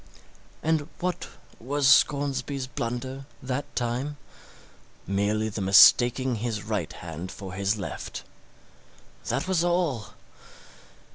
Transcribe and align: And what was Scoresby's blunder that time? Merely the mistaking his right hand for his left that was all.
And 0.63 0.87
what 0.97 1.27
was 1.59 1.87
Scoresby's 1.87 2.65
blunder 2.65 3.27
that 3.43 3.75
time? 3.75 4.17
Merely 5.05 5.47
the 5.47 5.61
mistaking 5.61 6.37
his 6.37 6.63
right 6.63 6.91
hand 6.91 7.31
for 7.31 7.53
his 7.53 7.77
left 7.77 8.23
that 9.27 9.47
was 9.47 9.63
all. 9.63 10.15